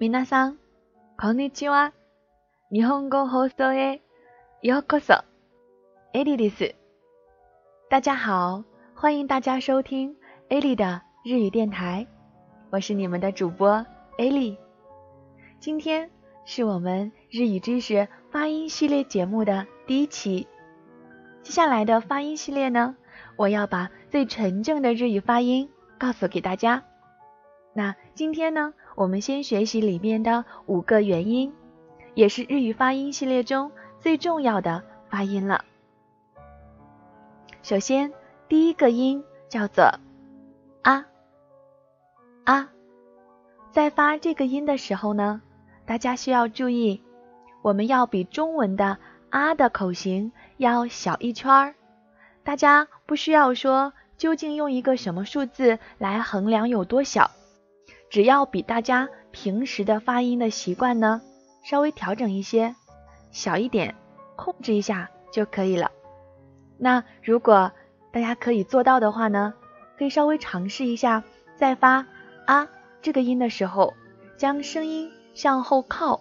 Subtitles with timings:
[0.00, 0.58] 皆さん、
[1.18, 1.92] こんにちは。
[2.72, 4.02] 日本語放送へ
[4.62, 5.24] ようこそ。
[6.12, 6.74] エリです。
[7.88, 8.64] 大家好，
[8.94, 10.16] 欢迎大家收听
[10.50, 12.06] 艾莉的日语电台，
[12.70, 13.86] 我是你们的主播
[14.18, 14.58] 艾莉。
[15.60, 16.10] 今天
[16.44, 20.46] 是我们日语知识发音系列节目的第一期。
[21.42, 22.96] 接下来的发音系列呢，
[23.36, 26.82] 我要把最纯正的日语发音告诉给大家。
[27.73, 31.53] 那今天呢，我们先学习里面的五个元音，
[32.15, 35.63] 也是日语发音系列中最重要的发音了。
[37.63, 38.11] 首先，
[38.49, 39.85] 第一个音叫做
[40.81, 41.05] 啊
[42.43, 42.69] 啊，
[43.71, 45.41] 在发这个音的时候呢，
[45.85, 47.01] 大家需要注意，
[47.61, 48.97] 我们要比中文的
[49.29, 51.75] 啊的口型要小一圈儿。
[52.43, 57.31] 大家不需要说究竟用一个什么数字来衡量有多小。
[58.11, 61.21] 只要比大家平时的发音的习惯呢
[61.63, 62.75] 稍微调整一些，
[63.31, 63.95] 小一点，
[64.35, 65.89] 控制一下就可以了。
[66.77, 67.71] 那如果
[68.11, 69.53] 大家可以做到的话呢，
[69.97, 71.23] 可以稍微尝试一下，
[71.55, 72.05] 在发
[72.45, 72.67] 啊
[73.01, 73.93] 这个音的时候，
[74.35, 76.19] 将声音向后靠。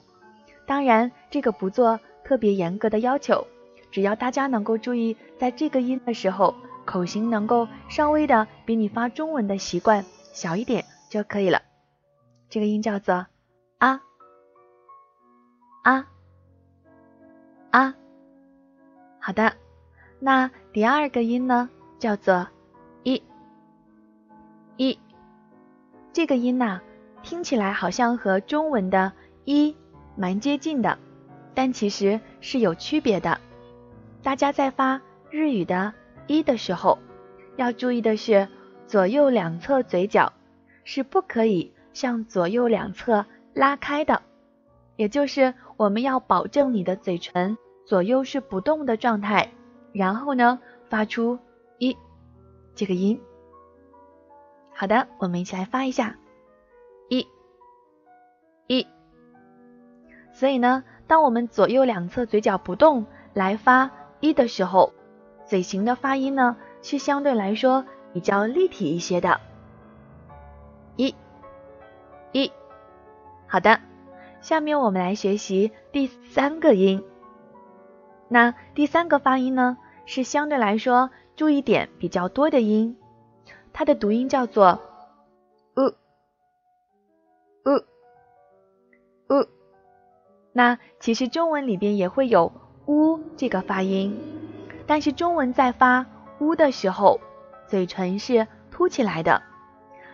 [0.66, 3.44] 当然，这个不做特别严格的要求，
[3.90, 6.54] 只要大家能够注意，在这个音的时候，
[6.84, 11.60] 口型能够稍微的比你发中文的习惯小一点就可以了。
[12.50, 13.26] 这个音叫做
[13.78, 14.02] 啊
[15.84, 16.06] 啊
[17.70, 17.94] 啊，
[19.20, 19.54] 好的。
[20.18, 21.70] 那第二个音呢，
[22.00, 22.48] 叫做
[23.04, 23.22] 一
[24.76, 24.98] 一。
[26.12, 26.80] 这个音呐，
[27.22, 29.12] 听起来好像和中文的
[29.44, 29.76] 一
[30.16, 30.98] 蛮接近的，
[31.54, 33.40] 但其实是有区别的。
[34.24, 35.94] 大家在发日语的
[36.26, 36.98] 一的时候，
[37.56, 38.48] 要注意的是，
[38.88, 40.32] 左右两侧嘴角
[40.82, 41.72] 是不可以。
[41.92, 44.22] 向左右两侧拉开的，
[44.96, 49.52] 也就是我们要保证你的嘴唇左右是不动的状态，
[49.92, 51.38] 然后呢发出
[51.78, 51.96] 一
[52.74, 53.20] 这个音。
[54.72, 56.16] 好的，我们一起来发一下
[57.08, 57.26] 一
[58.66, 58.86] 一。
[60.32, 63.90] 所以呢，当我们左右两侧嘴角不动来发
[64.20, 64.92] 一的时候，
[65.44, 69.40] 嘴型的发音呢是相对来说比较立体一些的。
[72.32, 72.50] 一。
[73.46, 73.80] 好的，
[74.40, 77.04] 下面我们来学习第三个音。
[78.28, 79.76] 那第三个发音呢，
[80.06, 82.96] 是相对来说注意点比较多的音，
[83.72, 84.80] 它的读音叫做
[85.74, 85.94] 呃
[87.64, 87.84] 呃
[89.28, 89.48] 呃。
[90.52, 92.52] 那其实中文里边也会有
[92.86, 94.16] 呜这个发音，
[94.86, 96.06] 但是中文在发
[96.38, 97.18] 呜的时候，
[97.66, 99.42] 嘴唇是凸起来的。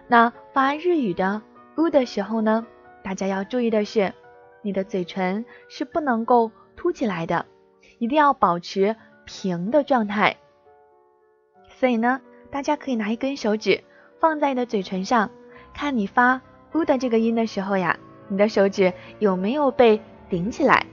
[0.09, 1.43] 那发日语的。
[1.77, 2.67] 呜的时候呢，
[3.03, 4.13] 大家要注意的是，
[4.63, 7.47] 你的嘴唇是不能够凸起来的，
[7.99, 10.37] 一定要保持平的状态。
[11.69, 12.21] 所以呢，
[12.51, 13.85] 大家可以拿一根手指
[14.19, 15.31] 放在你的嘴唇上，
[15.75, 16.41] 看你发
[16.73, 17.99] 呜的这个音的时候呀，
[18.29, 20.01] 你的手指有没有被
[20.31, 20.87] 顶起来。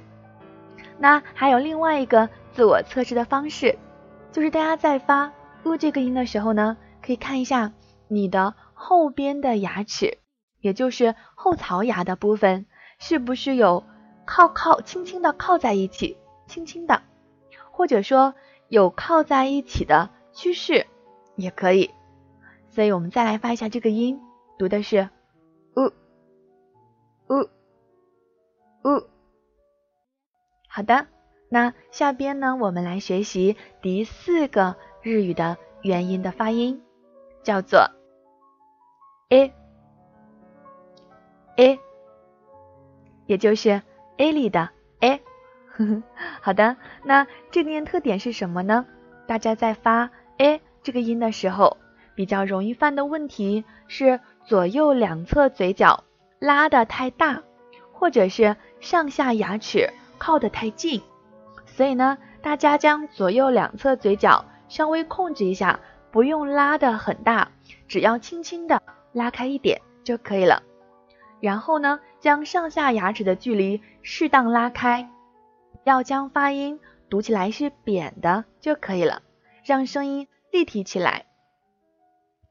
[0.98, 3.78] 那还有另外一个自我测试的方式，
[4.32, 5.32] 就是大家在发
[5.64, 7.72] 呜这个音的时候呢，可以看一下
[8.10, 10.18] 你的后边的牙齿。
[10.64, 12.66] 也就是后槽牙的部分，
[12.98, 13.84] 是不是有
[14.26, 17.02] 靠靠轻轻的靠在一起，轻轻的，
[17.70, 18.34] 或者说
[18.70, 20.88] 有靠在一起的趋势，
[21.36, 21.92] 也可以。
[22.70, 24.22] 所以我们再来发一下这个音，
[24.58, 25.10] 读的是
[25.76, 25.92] 呜
[27.28, 27.42] 呜
[28.86, 29.04] 呜。
[30.70, 31.08] 好的，
[31.50, 36.82] 那下边呢，我们来学习第四个日语的元音的发音，
[37.44, 37.92] 叫做
[39.28, 39.54] a。
[41.58, 41.80] a，
[43.26, 43.82] 也就是
[44.18, 44.70] a 里的
[45.00, 45.22] a。
[46.42, 48.86] 好的，那这个音特点是什么呢？
[49.26, 51.78] 大家在发 a 这个音的时候，
[52.16, 56.04] 比较容易犯的问题是左右两侧嘴角
[56.40, 57.42] 拉的太大，
[57.92, 61.02] 或者是上下牙齿靠得太近。
[61.66, 65.80] 所以呢，大家将左右两侧嘴角稍微控制一下，
[66.12, 67.50] 不用拉的很大，
[67.88, 70.62] 只要轻轻的拉开一点就可以了。
[71.44, 75.10] 然后呢，将上下牙齿的距离适当拉开，
[75.84, 76.80] 要将发音
[77.10, 79.24] 读起来是扁的就可以了，
[79.66, 81.26] 让声音立体起来。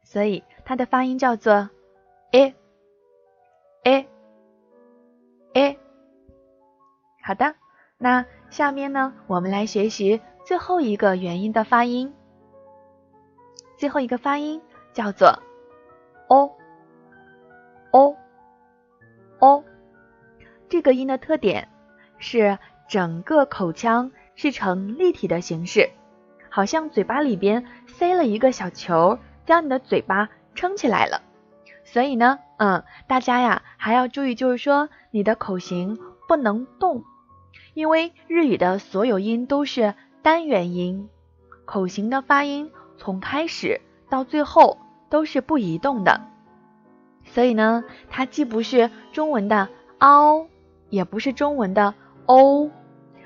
[0.03, 1.71] 所以它的发音叫做
[2.33, 2.55] a
[3.85, 4.06] a
[5.55, 5.79] a。
[7.23, 7.55] 好的，
[7.97, 12.12] 那下面呢，我们来学习最后一个元音的发音。
[13.79, 14.61] 最后一个发音
[14.93, 15.43] 叫做
[16.29, 16.55] o
[17.93, 18.22] o。
[19.43, 19.65] 哦，
[20.69, 21.67] 这个音的特点
[22.19, 25.91] 是整个口腔是呈立体的形式，
[26.49, 31.23] 好像嘴巴里边塞了一个小球，将你的嘴巴撑起来了。
[31.83, 35.99] 所以呢，嗯，大家呀还要注意，就是说你的口型
[36.29, 37.03] 不能动，
[37.75, 41.09] 因为日语的所有音都是单元音，
[41.65, 44.79] 口型的发音从开始到最后
[45.11, 46.29] 都是不移动的。
[47.25, 50.47] 所以呢，它既不是中文的凹，
[50.91, 51.95] 也不是中文的
[52.27, 52.71] 欧，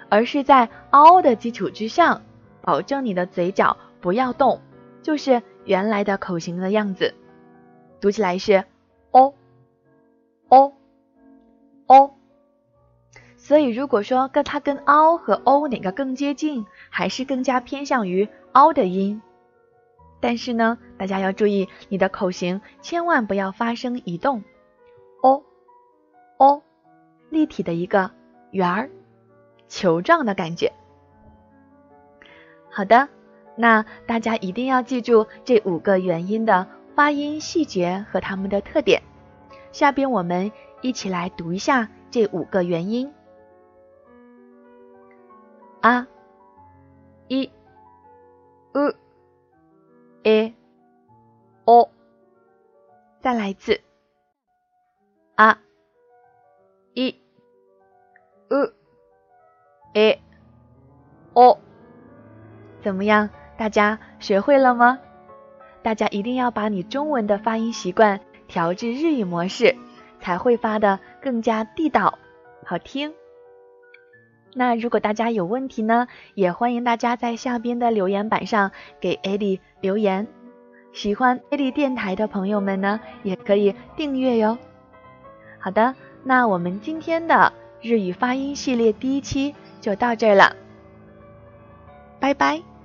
[0.09, 2.23] 而是在凹的基础之上，
[2.61, 4.61] 保证你的嘴角不要动，
[5.03, 7.15] 就是原来的口型的样子。
[8.01, 8.65] 读起来是
[9.11, 9.35] 哦
[10.49, 10.73] 哦
[11.87, 12.11] 哦。
[13.37, 19.23] 所以如果说跟它跟凹和欧哪个更接近，还是更加偏向于凹的音。
[20.21, 24.43] 但是呢，大家要注意，你的口型千万不要发生移动，
[25.23, 25.43] 哦
[26.39, 26.63] 哦，
[27.31, 28.11] 立体的一个
[28.51, 28.91] 圆儿，
[29.69, 30.73] 球状的感觉。
[32.71, 33.09] 好的，
[33.57, 39.03] 那大家一定要记住这五个元音的发音细节和它们的特点。
[39.73, 43.13] 下边我们一起来读一下这五个元音：
[45.83, 46.09] 啊，
[47.29, 47.51] 一，
[48.73, 48.95] 呃。
[50.27, 50.53] A
[51.67, 51.89] o，
[53.21, 53.81] 再来一次
[55.37, 55.61] 啊
[56.95, 57.15] 一
[58.49, 58.73] u
[59.95, 60.21] a
[61.33, 61.61] o，
[62.83, 63.31] 怎么样？
[63.57, 64.99] 大家学会了吗？
[65.85, 69.77] 大家一定要把你中文的发音习惯调至日语模式，
[70.21, 72.19] 才会发的更加地道、
[72.65, 73.15] 好听。
[74.55, 78.71] 那如果大家有问题呢，也欢迎大家在下边的留言板上
[79.01, 80.27] 给艾迪留言。
[80.93, 84.57] 喜欢艾迪电台的朋友们呢，也可以订阅哟。
[85.59, 85.95] 好的，
[86.25, 87.53] 那我们今天的
[87.83, 90.57] 日语发音系列第一期就到这儿了，
[92.19, 92.76] 拜拜。